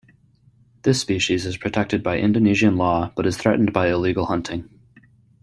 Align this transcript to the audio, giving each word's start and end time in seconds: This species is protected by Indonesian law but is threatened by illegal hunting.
This 0.81 0.99
species 0.99 1.45
is 1.45 1.57
protected 1.57 2.01
by 2.01 2.17
Indonesian 2.17 2.75
law 2.75 3.11
but 3.15 3.27
is 3.27 3.37
threatened 3.37 3.71
by 3.71 3.89
illegal 3.89 4.25
hunting. 4.25 4.67